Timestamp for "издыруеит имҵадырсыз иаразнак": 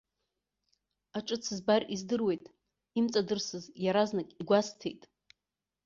1.93-4.29